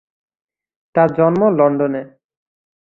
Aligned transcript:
তার 0.95 1.09
জন্ম 1.17 1.41
লন্ডনে। 1.57 2.01